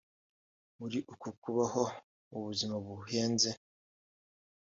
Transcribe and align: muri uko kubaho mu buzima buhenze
muri 0.79 0.97
uko 1.13 1.27
kubaho 1.41 1.83
mu 2.29 2.39
buzima 2.45 2.75
buhenze 2.85 3.49